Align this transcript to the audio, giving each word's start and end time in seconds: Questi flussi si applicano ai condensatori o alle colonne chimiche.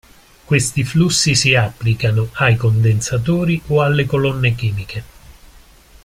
Questi 0.45 0.83
flussi 0.83 1.35
si 1.35 1.53
applicano 1.53 2.29
ai 2.33 2.55
condensatori 2.55 3.61
o 3.67 3.83
alle 3.83 4.07
colonne 4.07 4.55
chimiche. 4.55 5.03